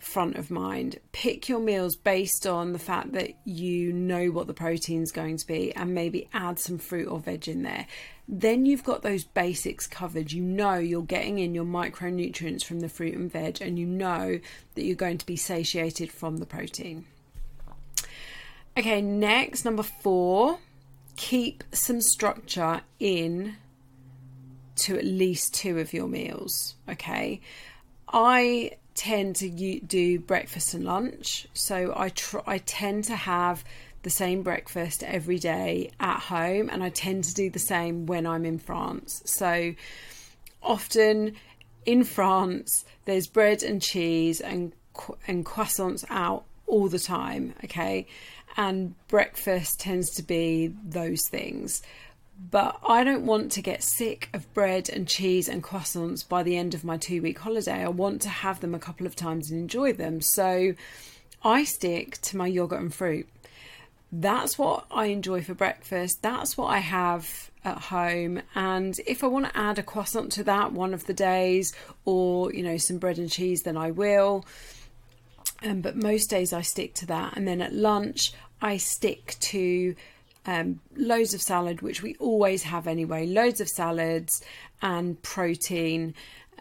front 0.00 0.36
of 0.36 0.50
mind. 0.50 0.98
Pick 1.12 1.48
your 1.48 1.60
meals 1.60 1.96
based 1.96 2.46
on 2.46 2.72
the 2.72 2.78
fact 2.78 3.12
that 3.12 3.32
you 3.44 3.92
know 3.92 4.28
what 4.28 4.46
the 4.46 4.54
protein 4.54 5.02
is 5.02 5.12
going 5.12 5.36
to 5.36 5.46
be 5.46 5.74
and 5.74 5.94
maybe 5.94 6.28
add 6.32 6.58
some 6.58 6.78
fruit 6.78 7.08
or 7.08 7.20
veg 7.20 7.48
in 7.48 7.62
there. 7.62 7.86
Then 8.28 8.64
you've 8.64 8.84
got 8.84 9.02
those 9.02 9.24
basics 9.24 9.86
covered. 9.86 10.32
You 10.32 10.42
know 10.42 10.74
you're 10.74 11.02
getting 11.02 11.38
in 11.38 11.54
your 11.54 11.64
micronutrients 11.64 12.64
from 12.64 12.80
the 12.80 12.88
fruit 12.88 13.14
and 13.14 13.30
veg, 13.30 13.60
and 13.60 13.78
you 13.78 13.86
know 13.86 14.38
that 14.74 14.84
you're 14.84 14.96
going 14.96 15.18
to 15.18 15.26
be 15.26 15.36
satiated 15.36 16.12
from 16.12 16.38
the 16.38 16.46
protein. 16.46 17.06
Okay, 18.78 19.02
next, 19.02 19.64
number 19.64 19.82
four, 19.82 20.58
keep 21.16 21.64
some 21.72 22.00
structure 22.00 22.82
in 22.98 23.56
to 24.76 24.96
at 24.96 25.04
least 25.04 25.52
two 25.52 25.78
of 25.78 25.92
your 25.92 26.06
meals. 26.06 26.76
Okay, 26.88 27.40
I 28.08 28.72
tend 29.00 29.34
to 29.36 29.80
do 29.80 30.20
breakfast 30.20 30.74
and 30.74 30.84
lunch, 30.84 31.46
so 31.54 31.94
I 31.96 32.10
try. 32.10 32.42
I 32.46 32.58
tend 32.58 33.04
to 33.04 33.16
have 33.16 33.64
the 34.02 34.10
same 34.10 34.42
breakfast 34.42 35.02
every 35.02 35.38
day 35.38 35.90
at 35.98 36.20
home, 36.20 36.68
and 36.70 36.82
I 36.82 36.90
tend 36.90 37.24
to 37.24 37.34
do 37.34 37.48
the 37.48 37.58
same 37.58 38.04
when 38.04 38.26
I'm 38.26 38.44
in 38.44 38.58
France. 38.58 39.22
So 39.24 39.74
often 40.62 41.34
in 41.86 42.04
France, 42.04 42.84
there's 43.06 43.26
bread 43.26 43.62
and 43.62 43.80
cheese 43.80 44.38
and 44.42 44.74
and 45.26 45.46
croissants 45.46 46.04
out 46.10 46.44
all 46.66 46.88
the 46.88 46.98
time. 46.98 47.54
Okay, 47.64 48.06
and 48.58 48.94
breakfast 49.08 49.80
tends 49.80 50.10
to 50.16 50.22
be 50.22 50.74
those 50.84 51.26
things. 51.30 51.80
But 52.48 52.78
I 52.86 53.04
don't 53.04 53.26
want 53.26 53.52
to 53.52 53.62
get 53.62 53.82
sick 53.82 54.30
of 54.32 54.52
bread 54.54 54.88
and 54.88 55.06
cheese 55.06 55.48
and 55.48 55.62
croissants 55.62 56.26
by 56.26 56.42
the 56.42 56.56
end 56.56 56.74
of 56.74 56.84
my 56.84 56.96
two 56.96 57.20
week 57.20 57.38
holiday. 57.38 57.82
I 57.84 57.88
want 57.88 58.22
to 58.22 58.28
have 58.28 58.60
them 58.60 58.74
a 58.74 58.78
couple 58.78 59.06
of 59.06 59.14
times 59.14 59.50
and 59.50 59.60
enjoy 59.60 59.92
them. 59.92 60.20
So 60.20 60.74
I 61.42 61.64
stick 61.64 62.18
to 62.22 62.36
my 62.36 62.46
yogurt 62.46 62.80
and 62.80 62.94
fruit. 62.94 63.28
That's 64.12 64.58
what 64.58 64.86
I 64.90 65.06
enjoy 65.06 65.42
for 65.42 65.54
breakfast. 65.54 66.22
That's 66.22 66.56
what 66.56 66.68
I 66.68 66.78
have 66.78 67.50
at 67.64 67.78
home. 67.78 68.42
And 68.54 68.98
if 69.06 69.22
I 69.22 69.26
want 69.26 69.46
to 69.46 69.56
add 69.56 69.78
a 69.78 69.82
croissant 69.82 70.32
to 70.32 70.44
that 70.44 70.72
one 70.72 70.94
of 70.94 71.06
the 71.06 71.14
days 71.14 71.72
or, 72.04 72.52
you 72.52 72.62
know, 72.62 72.78
some 72.78 72.98
bread 72.98 73.18
and 73.18 73.30
cheese, 73.30 73.62
then 73.62 73.76
I 73.76 73.90
will. 73.90 74.46
Um, 75.62 75.80
but 75.82 75.96
most 75.96 76.30
days 76.30 76.52
I 76.52 76.62
stick 76.62 76.94
to 76.94 77.06
that. 77.06 77.36
And 77.36 77.46
then 77.46 77.60
at 77.60 77.74
lunch, 77.74 78.32
I 78.62 78.78
stick 78.78 79.36
to 79.40 79.94
um, 80.46 80.80
loads 80.96 81.34
of 81.34 81.42
salad, 81.42 81.82
which 81.82 82.02
we 82.02 82.14
always 82.16 82.62
have 82.64 82.86
anyway, 82.86 83.26
loads 83.26 83.60
of 83.60 83.68
salads 83.68 84.42
and 84.82 85.20
protein 85.22 86.14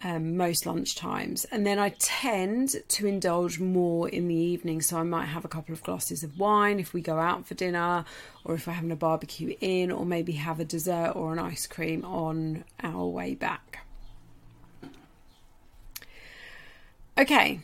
um, 0.03 0.37
most 0.37 0.65
lunch 0.65 0.95
times. 0.95 1.45
And 1.45 1.65
then 1.65 1.79
I 1.79 1.89
tend 1.99 2.75
to 2.87 3.07
indulge 3.07 3.59
more 3.59 4.07
in 4.07 4.27
the 4.27 4.35
evening. 4.35 4.81
So 4.81 4.97
I 4.97 5.03
might 5.03 5.25
have 5.25 5.45
a 5.45 5.49
couple 5.49 5.73
of 5.73 5.83
glasses 5.83 6.23
of 6.23 6.39
wine 6.39 6.79
if 6.79 6.93
we 6.93 7.01
go 7.01 7.17
out 7.17 7.45
for 7.47 7.53
dinner, 7.53 8.05
or 8.43 8.55
if 8.55 8.67
we're 8.67 8.73
having 8.73 8.91
a 8.91 8.95
barbecue 8.95 9.55
in, 9.59 9.91
or 9.91 10.05
maybe 10.05 10.33
have 10.33 10.59
a 10.59 10.65
dessert 10.65 11.13
or 11.15 11.33
an 11.33 11.39
ice 11.39 11.67
cream 11.67 12.05
on 12.05 12.63
our 12.81 13.05
way 13.05 13.35
back. 13.35 13.85
Okay, 17.17 17.59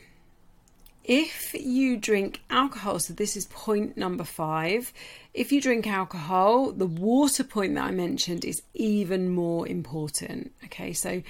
if 1.08 1.54
you 1.54 1.98
drink 1.98 2.42
alcohol, 2.50 3.00
so 3.00 3.14
this 3.14 3.38
is 3.38 3.46
point 3.46 3.96
number 3.96 4.24
five, 4.24 4.92
if 5.34 5.52
you 5.52 5.62
drink 5.62 5.86
alcohol, 5.88 6.72
the 6.72 6.88
water 6.88 7.44
point 7.44 7.76
that 7.76 7.86
I 7.86 7.92
mentioned 7.92 8.44
is 8.44 8.64
even 8.74 9.30
more 9.30 9.68
important. 9.68 10.52
Okay, 10.66 10.94
so 10.94 11.22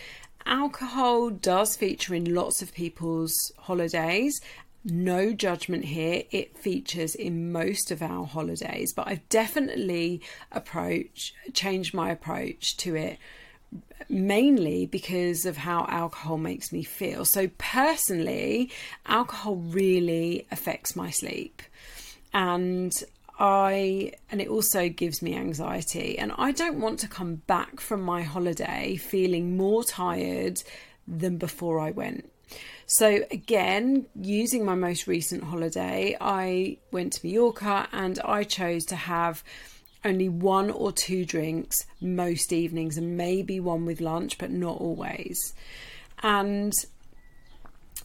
alcohol 0.45 1.29
does 1.29 1.75
feature 1.75 2.15
in 2.15 2.33
lots 2.33 2.61
of 2.61 2.73
people's 2.73 3.51
holidays. 3.57 4.39
No 4.85 5.33
judgment 5.33 5.85
here, 5.85 6.23
it 6.31 6.57
features 6.57 7.15
in 7.15 7.51
most 7.51 7.91
of 7.91 8.01
our 8.01 8.25
holidays, 8.25 8.93
but 8.93 9.07
I've 9.07 9.27
definitely 9.29 10.21
approach 10.51 11.33
changed 11.53 11.93
my 11.93 12.11
approach 12.11 12.77
to 12.77 12.95
it 12.95 13.17
mainly 14.09 14.85
because 14.85 15.45
of 15.45 15.57
how 15.57 15.85
alcohol 15.89 16.37
makes 16.37 16.71
me 16.71 16.83
feel. 16.83 17.25
So, 17.25 17.49
personally, 17.57 18.71
alcohol 19.05 19.55
really 19.55 20.47
affects 20.51 20.95
my 20.95 21.09
sleep. 21.09 21.61
And 22.33 22.93
I 23.39 24.13
and 24.31 24.41
it 24.41 24.47
also 24.47 24.87
gives 24.89 25.21
me 25.21 25.35
anxiety 25.35 26.17
and 26.17 26.31
I 26.37 26.51
don't 26.51 26.79
want 26.79 26.99
to 26.99 27.07
come 27.07 27.35
back 27.35 27.79
from 27.79 28.01
my 28.01 28.23
holiday 28.23 28.95
feeling 28.95 29.57
more 29.57 29.83
tired 29.83 30.63
than 31.07 31.37
before 31.37 31.79
I 31.79 31.91
went. 31.91 32.29
So 32.87 33.25
again, 33.31 34.05
using 34.15 34.63
my 34.63 34.75
most 34.75 35.07
recent 35.07 35.43
holiday, 35.43 36.15
I 36.21 36.77
went 36.91 37.13
to 37.13 37.27
Mallorca 37.27 37.89
and 37.91 38.19
I 38.19 38.43
chose 38.43 38.85
to 38.85 38.95
have 38.95 39.43
only 40.05 40.29
one 40.29 40.69
or 40.69 40.91
two 40.91 41.25
drinks 41.25 41.85
most 41.99 42.53
evenings 42.53 42.97
and 42.97 43.17
maybe 43.17 43.59
one 43.59 43.85
with 43.85 43.99
lunch, 43.99 44.37
but 44.37 44.51
not 44.51 44.79
always. 44.79 45.53
And 46.23 46.71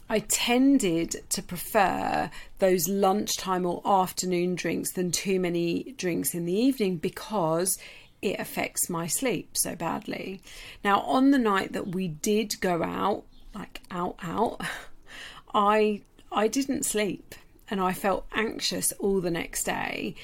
I 0.09 0.19
tended 0.19 1.15
to 1.29 1.41
prefer 1.41 2.29
those 2.59 2.89
lunchtime 2.89 3.65
or 3.65 3.81
afternoon 3.85 4.55
drinks 4.55 4.91
than 4.91 5.11
too 5.11 5.39
many 5.39 5.93
drinks 5.95 6.33
in 6.33 6.45
the 6.45 6.53
evening 6.53 6.97
because 6.97 7.77
it 8.21 8.39
affects 8.39 8.89
my 8.89 9.07
sleep 9.07 9.51
so 9.53 9.75
badly. 9.75 10.41
Now, 10.83 10.99
on 11.01 11.31
the 11.31 11.37
night 11.37 11.71
that 11.73 11.95
we 11.95 12.09
did 12.09 12.59
go 12.59 12.83
out, 12.83 13.23
like 13.55 13.81
out, 13.89 14.15
out, 14.21 14.61
I 15.53 16.01
I 16.31 16.47
didn't 16.47 16.85
sleep 16.85 17.35
and 17.69 17.79
I 17.79 17.93
felt 17.93 18.25
anxious 18.33 18.91
all 18.99 19.21
the 19.21 19.31
next 19.31 19.63
day. 19.63 20.15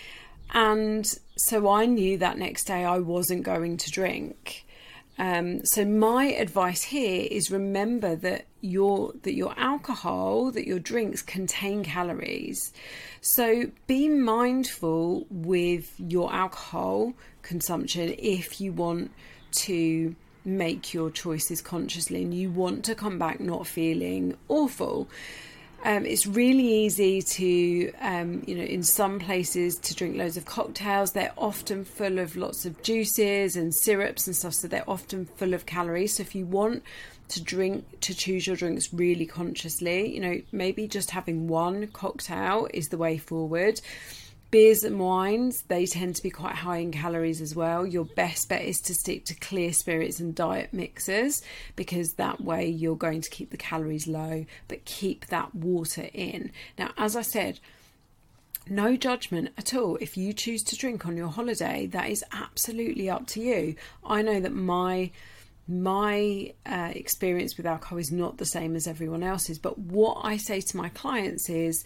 And 0.53 1.05
so 1.35 1.69
I 1.69 1.85
knew 1.85 2.17
that 2.17 2.37
next 2.37 2.65
day 2.65 2.85
I 2.85 2.99
wasn't 2.99 3.43
going 3.43 3.77
to 3.77 3.91
drink. 3.91 4.65
Um, 5.19 5.65
so 5.65 5.83
my 5.83 6.25
advice 6.25 6.83
here 6.83 7.27
is 7.29 7.49
remember 7.49 8.15
that 8.17 8.45
your 8.61 9.13
that 9.23 9.33
your 9.33 9.53
alcohol, 9.57 10.51
that 10.51 10.67
your 10.67 10.79
drinks 10.79 11.21
contain 11.21 11.83
calories. 11.83 12.71
So 13.21 13.71
be 13.87 14.09
mindful 14.09 15.25
with 15.29 15.93
your 15.97 16.31
alcohol 16.31 17.13
consumption 17.41 18.13
if 18.19 18.61
you 18.61 18.73
want 18.73 19.11
to 19.53 20.15
make 20.45 20.93
your 20.93 21.09
choices 21.09 21.61
consciously 21.61 22.21
and 22.23 22.33
you 22.33 22.49
want 22.49 22.85
to 22.85 22.95
come 22.95 23.17
back 23.17 23.39
not 23.39 23.65
feeling 23.65 24.37
awful. 24.47 25.09
Um, 25.87 26.05
it's 26.05 26.27
really 26.27 26.83
easy 26.83 27.21
to, 27.21 27.93
um, 28.01 28.43
you 28.45 28.55
know, 28.55 28.63
in 28.63 28.83
some 28.83 29.19
places 29.19 29.77
to 29.77 29.95
drink 29.95 30.17
loads 30.17 30.35
of 30.35 30.43
cocktails. 30.43 31.13
They're 31.13 31.31
often 31.37 31.85
full 31.85 32.19
of 32.19 32.35
lots 32.35 32.65
of 32.65 32.81
juices 32.81 33.55
and 33.55 33.73
syrups 33.73 34.27
and 34.27 34.35
stuff, 34.35 34.53
so 34.53 34.67
they're 34.67 34.83
often 34.85 35.27
full 35.37 35.53
of 35.53 35.65
calories. 35.65 36.15
So 36.15 36.23
if 36.23 36.35
you 36.35 36.45
want 36.45 36.83
to 37.29 37.41
drink, 37.41 38.01
to 38.01 38.13
choose 38.13 38.45
your 38.45 38.57
drinks 38.57 38.93
really 38.93 39.25
consciously, 39.25 40.13
you 40.13 40.19
know, 40.19 40.41
maybe 40.51 40.89
just 40.89 41.11
having 41.11 41.47
one 41.47 41.87
cocktail 41.87 42.67
is 42.73 42.89
the 42.89 42.97
way 42.97 43.17
forward 43.17 43.79
beers 44.49 44.83
and 44.83 44.99
wines 44.99 45.63
they 45.63 45.85
tend 45.85 46.15
to 46.15 46.23
be 46.23 46.29
quite 46.29 46.55
high 46.55 46.77
in 46.77 46.91
calories 46.91 47.41
as 47.41 47.55
well. 47.55 47.85
Your 47.85 48.05
best 48.05 48.49
bet 48.49 48.63
is 48.63 48.79
to 48.81 48.93
stick 48.93 49.25
to 49.25 49.35
clear 49.35 49.73
spirits 49.73 50.19
and 50.19 50.33
diet 50.33 50.73
mixers 50.73 51.41
because 51.75 52.13
that 52.13 52.41
way 52.41 52.67
you're 52.67 52.95
going 52.95 53.21
to 53.21 53.29
keep 53.29 53.51
the 53.51 53.57
calories 53.57 54.07
low 54.07 54.45
but 54.67 54.85
keep 54.85 55.27
that 55.27 55.53
water 55.53 56.09
in. 56.13 56.51
Now 56.77 56.91
as 56.97 57.15
i 57.15 57.21
said 57.21 57.59
no 58.69 58.97
judgment 58.97 59.49
at 59.57 59.73
all. 59.73 59.97
If 60.01 60.17
you 60.17 60.33
choose 60.33 60.61
to 60.63 60.75
drink 60.75 61.05
on 61.05 61.15
your 61.15 61.29
holiday 61.29 61.87
that 61.87 62.09
is 62.09 62.23
absolutely 62.31 63.09
up 63.09 63.27
to 63.27 63.41
you. 63.41 63.75
I 64.05 64.21
know 64.21 64.39
that 64.39 64.53
my 64.53 65.11
my 65.69 66.53
uh, 66.65 66.91
experience 66.95 67.57
with 67.57 67.65
alcohol 67.65 67.97
is 67.97 68.11
not 68.11 68.37
the 68.37 68.45
same 68.45 68.75
as 68.75 68.87
everyone 68.87 69.21
else's 69.21 69.59
but 69.59 69.77
what 69.77 70.17
i 70.23 70.37
say 70.37 70.61
to 70.61 70.77
my 70.77 70.87
clients 70.87 71.49
is 71.49 71.83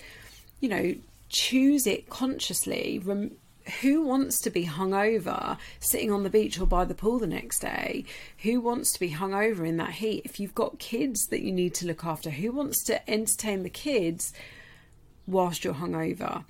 you 0.60 0.70
know 0.70 0.94
choose 1.32 1.88
it 1.88 2.10
consciously. 2.10 3.02
Rem- 3.04 3.38
who 3.82 4.02
wants 4.02 4.40
to 4.42 4.50
be 4.50 4.66
hungover 4.66 5.58
sitting 5.80 6.12
on 6.12 6.24
the 6.24 6.30
beach 6.30 6.60
or 6.60 6.66
by 6.66 6.84
the 6.86 6.96
pool 6.96 7.20
the 7.20 7.28
next 7.28 7.60
day? 7.60 8.06
Who 8.40 8.60
wants 8.60 8.92
to 8.94 9.00
be 9.00 9.12
hungover 9.12 9.68
in 9.68 9.78
that 9.78 9.92
heat? 9.92 10.24
If 10.26 10.40
you've 10.40 10.56
got 10.56 10.80
kids 10.80 11.28
that 11.28 11.42
you 11.42 11.52
need 11.52 11.74
to 11.76 11.88
look 11.88 12.04
after, 12.04 12.30
who 12.30 12.52
wants 12.52 12.84
to 12.86 13.10
entertain 13.10 13.64
the 13.64 13.70
kids 13.70 14.34
whilst 15.28 15.64
you're 15.64 15.76
hungover? 15.76 16.44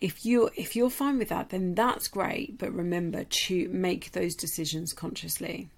If 0.00 0.24
you're 0.26 0.50
if 0.56 0.74
you're 0.74 0.90
fine 0.90 1.18
with 1.18 1.28
that, 1.28 1.50
then 1.50 1.74
that's 1.74 2.08
great. 2.08 2.58
But 2.58 2.72
remember 2.72 3.24
to 3.24 3.68
make 3.68 4.12
those 4.12 4.34
decisions 4.34 4.92
consciously. 4.92 5.68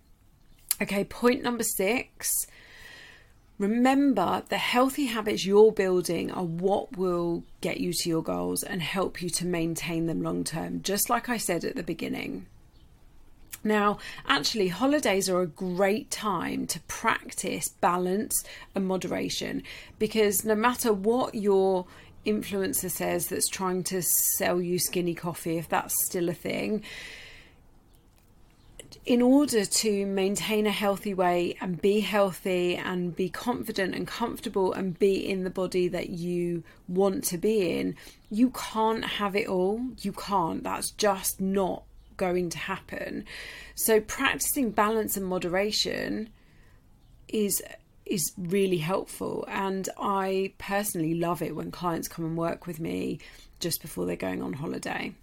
Okay, 0.81 1.05
point 1.05 1.43
number 1.43 1.63
six 1.63 2.47
Remember, 3.59 4.43
the 4.49 4.59
healthy 4.59 5.07
habits 5.07 5.47
you're 5.47 5.71
building 5.71 6.31
are 6.33 6.45
what 6.45 6.97
will 6.97 7.45
get 7.61 7.79
you 7.79 7.93
to 7.93 8.09
your 8.09 8.23
goals 8.23 8.65
and 8.65 8.83
help 8.83 9.23
you 9.23 9.31
to 9.31 9.47
maintain 9.47 10.07
them 10.07 10.23
long 10.23 10.43
term, 10.43 10.83
just 10.83 11.09
like 11.09 11.29
I 11.29 11.37
said 11.37 11.65
at 11.65 11.77
the 11.77 11.85
beginning. 11.85 12.47
Now, 13.63 13.99
actually, 14.27 14.69
holidays 14.69 15.29
are 15.31 15.41
a 15.41 15.47
great 15.47 16.11
time 16.11 16.67
to 16.67 16.81
practice 16.81 17.69
balance 17.69 18.45
and 18.75 18.87
moderation 18.87 19.63
because 19.99 20.45
no 20.45 20.55
matter 20.55 20.93
what 20.93 21.35
your 21.35 21.87
influencer 22.27 22.91
says 22.91 23.29
that's 23.29 23.49
trying 23.49 23.85
to 23.85 24.03
sell 24.03 24.61
you 24.61 24.79
skinny 24.79 25.15
coffee, 25.15 25.57
if 25.57 25.69
that's 25.69 25.95
still 26.07 26.29
a 26.29 26.35
thing, 26.35 26.83
in 29.07 29.21
order 29.21 29.67
to 29.67 30.07
maintain 30.07 30.67
a 30.67 30.71
healthy 30.71 31.13
weight 31.13 31.59
and 31.61 31.81
be 31.81 32.01
healthy 32.01 32.75
and 32.77 33.15
be 33.15 33.29
confident 33.29 33.95
and 33.95 34.07
comfortable 34.07 34.73
and 34.73 34.99
be 34.99 35.15
in 35.15 35.45
the 35.45 35.51
body 35.51 35.89
that 35.89 36.09
you 36.09 36.63
want 36.89 37.23
to 37.25 37.37
be 37.37 37.79
in, 37.79 37.97
you 38.31 38.51
can't 38.51 39.05
have 39.05 39.37
it 39.37 39.47
all. 39.47 39.81
You 40.01 40.13
can't. 40.13 40.63
That's 40.63 40.91
just 40.93 41.39
not 41.39 41.83
going 42.17 42.49
to 42.51 42.59
happen. 42.59 43.27
So 43.75 44.01
practicing 44.01 44.71
balance 44.71 45.17
and 45.17 45.27
moderation 45.27 46.31
is 47.29 47.63
is 48.07 48.33
really 48.37 48.77
helpful 48.77 49.47
and 49.49 49.89
I 49.99 50.53
personally 50.59 51.15
love 51.15 51.41
it 51.41 51.57
when 51.57 51.71
clients 51.71 52.07
come 52.07 52.27
and 52.27 52.37
work 52.37 52.67
with 52.67 52.79
me 52.79 53.19
just 53.61 53.81
before 53.81 54.05
they're 54.05 54.15
going 54.15 54.43
on 54.43 54.53
holiday. 54.53 55.15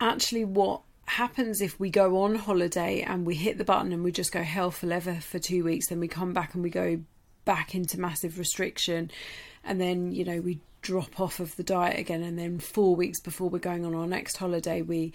Actually 0.00 0.46
what 0.46 0.80
happens 1.10 1.60
if 1.60 1.78
we 1.78 1.90
go 1.90 2.22
on 2.22 2.34
holiday 2.34 3.02
and 3.02 3.26
we 3.26 3.34
hit 3.34 3.58
the 3.58 3.64
button 3.64 3.92
and 3.92 4.04
we 4.04 4.12
just 4.12 4.32
go 4.32 4.42
hell 4.42 4.70
for 4.70 4.86
leather 4.86 5.14
for 5.20 5.38
2 5.38 5.64
weeks 5.64 5.88
then 5.88 6.00
we 6.00 6.08
come 6.08 6.32
back 6.32 6.54
and 6.54 6.62
we 6.62 6.70
go 6.70 7.00
back 7.44 7.74
into 7.74 7.98
massive 8.00 8.38
restriction 8.38 9.10
and 9.64 9.80
then 9.80 10.12
you 10.12 10.24
know 10.24 10.40
we 10.40 10.60
drop 10.82 11.20
off 11.20 11.40
of 11.40 11.56
the 11.56 11.62
diet 11.62 11.98
again 11.98 12.22
and 12.22 12.38
then 12.38 12.58
4 12.58 12.94
weeks 12.94 13.20
before 13.20 13.48
we're 13.48 13.58
going 13.58 13.84
on 13.84 13.94
our 13.94 14.06
next 14.06 14.36
holiday 14.36 14.82
we 14.82 15.12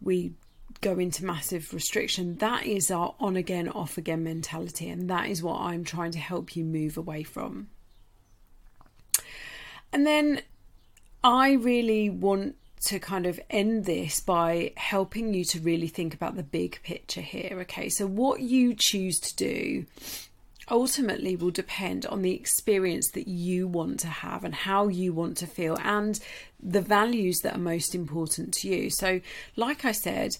we 0.00 0.32
go 0.80 0.98
into 0.98 1.24
massive 1.24 1.72
restriction. 1.72 2.36
That 2.36 2.66
is 2.66 2.90
our 2.90 3.14
on 3.20 3.36
again, 3.36 3.68
off 3.68 3.98
again 3.98 4.24
mentality, 4.24 4.88
and 4.88 5.08
that 5.10 5.28
is 5.28 5.42
what 5.42 5.60
I'm 5.60 5.84
trying 5.84 6.12
to 6.12 6.18
help 6.18 6.56
you 6.56 6.64
move 6.64 6.96
away 6.96 7.22
from. 7.22 7.68
And 9.92 10.06
then 10.06 10.42
I 11.22 11.52
really 11.52 12.10
want 12.10 12.56
to 12.86 12.98
kind 12.98 13.26
of 13.26 13.40
end 13.50 13.84
this 13.84 14.20
by 14.20 14.72
helping 14.76 15.32
you 15.34 15.44
to 15.44 15.60
really 15.60 15.88
think 15.88 16.14
about 16.14 16.36
the 16.36 16.42
big 16.42 16.80
picture 16.82 17.20
here. 17.20 17.58
Okay, 17.62 17.88
so 17.88 18.06
what 18.06 18.40
you 18.40 18.74
choose 18.76 19.18
to 19.20 19.36
do 19.36 19.86
ultimately 20.70 21.36
will 21.36 21.50
depend 21.50 22.06
on 22.06 22.22
the 22.22 22.34
experience 22.34 23.10
that 23.10 23.28
you 23.28 23.66
want 23.66 24.00
to 24.00 24.06
have 24.06 24.44
and 24.44 24.54
how 24.54 24.88
you 24.88 25.12
want 25.12 25.36
to 25.36 25.46
feel 25.46 25.76
and 25.82 26.20
the 26.62 26.80
values 26.80 27.40
that 27.40 27.54
are 27.54 27.60
most 27.60 27.94
important 27.94 28.54
to 28.54 28.68
you. 28.68 28.90
So, 28.90 29.20
like 29.56 29.84
I 29.84 29.92
said, 29.92 30.36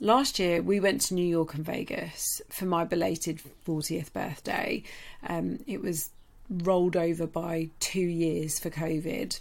last 0.00 0.38
year 0.38 0.62
we 0.62 0.80
went 0.80 1.00
to 1.02 1.14
New 1.14 1.26
York 1.26 1.54
and 1.54 1.64
Vegas 1.64 2.40
for 2.48 2.66
my 2.66 2.84
belated 2.84 3.40
40th 3.66 4.12
birthday. 4.12 4.82
Um, 5.26 5.60
it 5.66 5.80
was 5.80 6.10
rolled 6.48 6.96
over 6.96 7.26
by 7.26 7.70
two 7.78 8.00
years 8.00 8.58
for 8.58 8.70
COVID. 8.70 9.40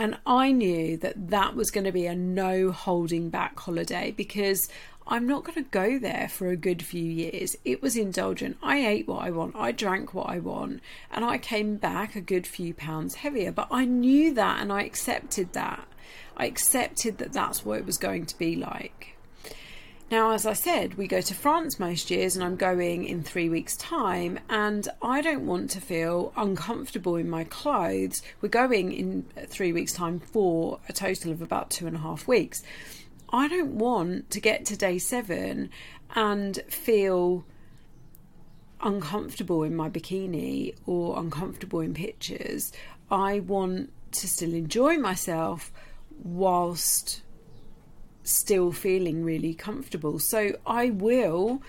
And 0.00 0.16
I 0.24 0.50
knew 0.50 0.96
that 0.96 1.28
that 1.28 1.54
was 1.54 1.70
going 1.70 1.84
to 1.84 1.92
be 1.92 2.06
a 2.06 2.14
no 2.14 2.72
holding 2.72 3.28
back 3.28 3.60
holiday 3.60 4.14
because 4.16 4.66
I'm 5.06 5.28
not 5.28 5.44
going 5.44 5.62
to 5.62 5.70
go 5.70 5.98
there 5.98 6.26
for 6.26 6.48
a 6.48 6.56
good 6.56 6.82
few 6.82 7.04
years. 7.04 7.54
It 7.66 7.82
was 7.82 7.98
indulgent. 7.98 8.56
I 8.62 8.78
ate 8.78 9.06
what 9.06 9.22
I 9.22 9.30
want, 9.30 9.56
I 9.56 9.72
drank 9.72 10.14
what 10.14 10.30
I 10.30 10.38
want, 10.38 10.80
and 11.12 11.22
I 11.22 11.36
came 11.36 11.76
back 11.76 12.16
a 12.16 12.22
good 12.22 12.46
few 12.46 12.72
pounds 12.72 13.16
heavier. 13.16 13.52
But 13.52 13.68
I 13.70 13.84
knew 13.84 14.32
that 14.32 14.62
and 14.62 14.72
I 14.72 14.84
accepted 14.84 15.52
that. 15.52 15.86
I 16.34 16.46
accepted 16.46 17.18
that 17.18 17.34
that's 17.34 17.62
what 17.62 17.80
it 17.80 17.84
was 17.84 17.98
going 17.98 18.24
to 18.24 18.38
be 18.38 18.56
like. 18.56 19.18
Now, 20.10 20.32
as 20.32 20.44
I 20.44 20.54
said, 20.54 20.94
we 20.94 21.06
go 21.06 21.20
to 21.20 21.34
France 21.34 21.78
most 21.78 22.10
years, 22.10 22.34
and 22.34 22.44
I'm 22.44 22.56
going 22.56 23.04
in 23.04 23.22
three 23.22 23.48
weeks' 23.48 23.76
time, 23.76 24.40
and 24.48 24.88
I 25.00 25.20
don't 25.20 25.46
want 25.46 25.70
to 25.70 25.80
feel 25.80 26.32
uncomfortable 26.36 27.14
in 27.14 27.30
my 27.30 27.44
clothes. 27.44 28.20
We're 28.40 28.48
going 28.48 28.92
in 28.92 29.24
three 29.46 29.72
weeks' 29.72 29.92
time 29.92 30.18
for 30.18 30.80
a 30.88 30.92
total 30.92 31.30
of 31.30 31.40
about 31.40 31.70
two 31.70 31.86
and 31.86 31.94
a 31.94 32.00
half 32.00 32.26
weeks. 32.26 32.64
I 33.32 33.46
don't 33.46 33.78
want 33.78 34.30
to 34.30 34.40
get 34.40 34.64
to 34.66 34.76
day 34.76 34.98
seven 34.98 35.70
and 36.16 36.56
feel 36.68 37.44
uncomfortable 38.80 39.62
in 39.62 39.76
my 39.76 39.88
bikini 39.88 40.74
or 40.86 41.20
uncomfortable 41.20 41.78
in 41.78 41.94
pictures. 41.94 42.72
I 43.12 43.38
want 43.38 43.92
to 44.10 44.26
still 44.26 44.54
enjoy 44.54 44.96
myself 44.96 45.70
whilst 46.24 47.22
still 48.22 48.72
feeling 48.72 49.24
really 49.24 49.54
comfortable. 49.54 50.18
So 50.18 50.56
I 50.66 50.90
will, 50.90 51.62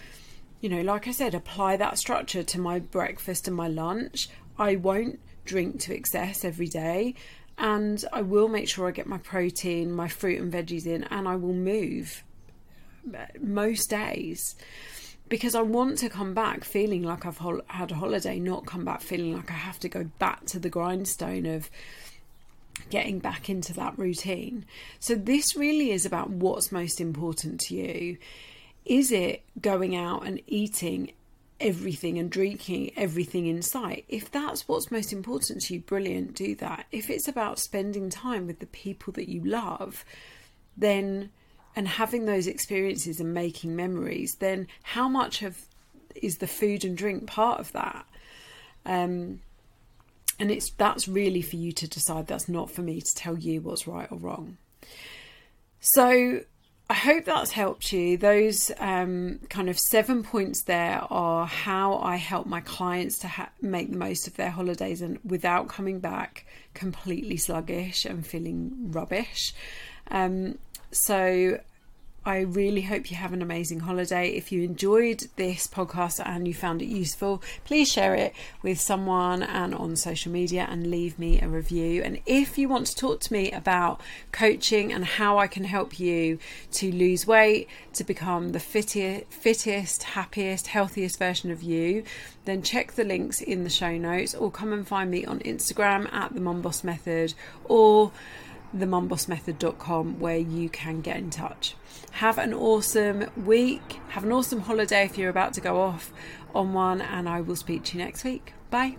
you 0.59 0.69
know, 0.69 0.81
like 0.81 1.07
I 1.07 1.11
said, 1.11 1.33
apply 1.33 1.77
that 1.77 1.97
structure 1.97 2.43
to 2.43 2.59
my 2.59 2.79
breakfast 2.79 3.47
and 3.47 3.55
my 3.55 3.67
lunch. 3.67 4.29
I 4.57 4.75
won't 4.75 5.19
drink 5.45 5.79
to 5.81 5.95
excess 5.95 6.43
every 6.43 6.67
day. 6.67 7.15
And 7.57 8.03
I 8.11 8.21
will 8.21 8.47
make 8.47 8.67
sure 8.67 8.87
I 8.87 8.91
get 8.91 9.07
my 9.07 9.19
protein, 9.19 9.91
my 9.91 10.07
fruit 10.07 10.41
and 10.41 10.51
veggies 10.51 10.85
in, 10.87 11.03
and 11.05 11.27
I 11.27 11.35
will 11.35 11.53
move 11.53 12.23
most 13.39 13.89
days 13.89 14.55
because 15.29 15.55
I 15.55 15.61
want 15.61 15.97
to 15.99 16.09
come 16.09 16.33
back 16.33 16.63
feeling 16.63 17.03
like 17.03 17.25
I've 17.25 17.39
had 17.67 17.91
a 17.91 17.95
holiday, 17.95 18.39
not 18.39 18.65
come 18.65 18.83
back 18.83 19.01
feeling 19.01 19.35
like 19.35 19.49
I 19.49 19.55
have 19.55 19.79
to 19.79 19.89
go 19.89 20.03
back 20.19 20.45
to 20.47 20.59
the 20.59 20.69
grindstone 20.69 21.45
of 21.45 21.69
getting 22.91 23.19
back 23.19 23.49
into 23.49 23.73
that 23.73 23.97
routine. 23.97 24.65
So, 24.99 25.15
this 25.15 25.55
really 25.55 25.91
is 25.91 26.05
about 26.05 26.29
what's 26.29 26.71
most 26.71 27.01
important 27.01 27.59
to 27.61 27.75
you. 27.75 28.17
Is 28.85 29.11
it 29.11 29.43
going 29.59 29.95
out 29.95 30.25
and 30.25 30.41
eating 30.47 31.13
everything 31.59 32.17
and 32.17 32.29
drinking 32.29 32.91
everything 32.95 33.47
in 33.47 33.61
sight? 33.61 34.05
If 34.07 34.31
that's 34.31 34.67
what's 34.67 34.91
most 34.91 35.13
important 35.13 35.61
to 35.63 35.75
you, 35.75 35.79
brilliant, 35.81 36.35
do 36.35 36.55
that. 36.55 36.85
If 36.91 37.09
it's 37.09 37.27
about 37.27 37.59
spending 37.59 38.09
time 38.09 38.47
with 38.47 38.59
the 38.59 38.65
people 38.67 39.13
that 39.13 39.29
you 39.29 39.41
love, 39.43 40.05
then 40.77 41.31
and 41.75 41.87
having 41.87 42.25
those 42.25 42.47
experiences 42.47 43.19
and 43.19 43.33
making 43.33 43.75
memories, 43.75 44.35
then 44.39 44.67
how 44.83 45.07
much 45.07 45.41
of 45.41 45.57
is 46.15 46.37
the 46.37 46.47
food 46.47 46.83
and 46.83 46.97
drink 46.97 47.27
part 47.27 47.59
of 47.59 47.71
that? 47.71 48.05
Um, 48.85 49.39
and 50.41 50.51
it's 50.51 50.71
that's 50.71 51.07
really 51.07 51.41
for 51.41 51.55
you 51.55 51.71
to 51.71 51.87
decide 51.87 52.27
that's 52.27 52.49
not 52.49 52.69
for 52.69 52.81
me 52.81 52.99
to 52.99 53.15
tell 53.15 53.37
you 53.37 53.61
what's 53.61 53.87
right 53.87 54.11
or 54.11 54.17
wrong 54.17 54.57
so 55.79 56.41
I 56.91 56.93
hope 56.93 57.23
that's 57.23 57.51
helped 57.51 57.93
you. 57.93 58.17
Those 58.17 58.69
um, 58.77 59.39
kind 59.49 59.69
of 59.69 59.79
seven 59.79 60.23
points 60.23 60.63
there 60.63 61.01
are 61.09 61.45
how 61.47 61.99
I 61.99 62.17
help 62.17 62.47
my 62.47 62.59
clients 62.59 63.17
to 63.19 63.29
ha- 63.29 63.49
make 63.61 63.91
the 63.91 63.97
most 63.97 64.27
of 64.27 64.35
their 64.35 64.49
holidays 64.49 65.01
and 65.01 65.17
without 65.23 65.69
coming 65.69 66.01
back 66.01 66.45
completely 66.73 67.37
sluggish 67.37 68.03
and 68.03 68.27
feeling 68.27 68.91
rubbish. 68.91 69.53
Um, 70.09 70.57
so 70.91 71.61
I 72.23 72.41
really 72.41 72.81
hope 72.81 73.09
you 73.09 73.17
have 73.17 73.33
an 73.33 73.41
amazing 73.41 73.79
holiday. 73.79 74.29
If 74.29 74.51
you 74.51 74.61
enjoyed 74.61 75.27
this 75.37 75.65
podcast 75.65 76.21
and 76.23 76.47
you 76.47 76.53
found 76.53 76.83
it 76.83 76.85
useful, 76.85 77.41
please 77.65 77.91
share 77.91 78.13
it 78.13 78.35
with 78.61 78.79
someone 78.79 79.41
and 79.41 79.73
on 79.73 79.95
social 79.95 80.31
media 80.31 80.67
and 80.69 80.91
leave 80.91 81.17
me 81.17 81.41
a 81.41 81.47
review. 81.47 82.03
And 82.03 82.19
if 82.27 82.59
you 82.59 82.69
want 82.69 82.85
to 82.87 82.95
talk 82.95 83.21
to 83.21 83.33
me 83.33 83.51
about 83.51 84.01
coaching 84.31 84.93
and 84.93 85.03
how 85.03 85.39
I 85.39 85.47
can 85.47 85.63
help 85.63 85.99
you 85.99 86.37
to 86.73 86.91
lose 86.91 87.25
weight, 87.25 87.67
to 87.93 88.03
become 88.03 88.49
the 88.49 88.59
fittest, 88.59 89.25
fittest 89.31 90.03
happiest, 90.03 90.67
healthiest 90.67 91.17
version 91.17 91.49
of 91.49 91.63
you, 91.63 92.03
then 92.45 92.61
check 92.61 92.91
the 92.91 93.03
links 93.03 93.41
in 93.41 93.63
the 93.63 93.69
show 93.71 93.97
notes 93.97 94.35
or 94.35 94.51
come 94.51 94.71
and 94.73 94.87
find 94.87 95.09
me 95.09 95.25
on 95.25 95.39
Instagram 95.39 96.11
at 96.13 96.35
the 96.35 96.41
Mum 96.41 96.61
Boss 96.61 96.83
Method 96.83 97.33
or 97.63 98.11
themumbossmethod.com 98.75 100.19
where 100.19 100.37
you 100.37 100.69
can 100.69 101.01
get 101.01 101.17
in 101.17 101.29
touch. 101.29 101.75
Have 102.11 102.37
an 102.37 102.53
awesome 102.53 103.25
week. 103.45 103.99
Have 104.09 104.23
an 104.23 104.31
awesome 104.31 104.61
holiday 104.61 105.05
if 105.05 105.17
you're 105.17 105.29
about 105.29 105.53
to 105.53 105.61
go 105.61 105.81
off 105.81 106.11
on 106.53 106.73
one, 106.73 107.01
and 107.01 107.29
I 107.29 107.41
will 107.41 107.55
speak 107.55 107.83
to 107.85 107.97
you 107.97 108.03
next 108.03 108.23
week. 108.23 108.53
Bye. 108.69 108.97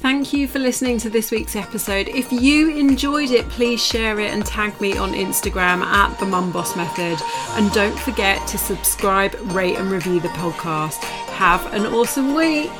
Thank 0.00 0.32
you 0.32 0.46
for 0.46 0.60
listening 0.60 0.98
to 0.98 1.10
this 1.10 1.32
week's 1.32 1.56
episode. 1.56 2.06
If 2.06 2.30
you 2.30 2.70
enjoyed 2.76 3.32
it, 3.32 3.48
please 3.48 3.84
share 3.84 4.20
it 4.20 4.32
and 4.32 4.46
tag 4.46 4.80
me 4.80 4.96
on 4.96 5.12
Instagram 5.12 5.82
at 5.82 6.16
the 6.20 6.26
Mum 6.26 6.52
Boss 6.52 6.76
Method. 6.76 7.18
And 7.56 7.72
don't 7.72 7.98
forget 7.98 8.46
to 8.48 8.58
subscribe, 8.58 9.34
rate, 9.52 9.76
and 9.76 9.90
review 9.90 10.20
the 10.20 10.28
podcast. 10.28 11.02
Have 11.34 11.74
an 11.74 11.84
awesome 11.86 12.34
week. 12.34 12.70